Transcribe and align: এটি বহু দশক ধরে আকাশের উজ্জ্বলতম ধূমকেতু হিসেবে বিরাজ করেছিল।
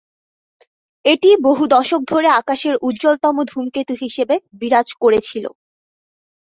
এটি 1.05 1.29
বহু 1.43 1.63
দশক 1.73 2.01
ধরে 2.11 2.29
আকাশের 2.39 2.75
উজ্জ্বলতম 2.81 3.35
ধূমকেতু 3.49 3.93
হিসেবে 4.03 4.35
বিরাজ 4.59 4.87
করেছিল। 5.01 5.45